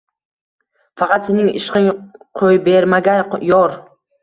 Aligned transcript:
Faqat 1.01 1.27
sening 1.27 1.51
ishqing 1.59 1.91
qo‘ybermagay, 2.41 3.25
yor. 3.53 3.79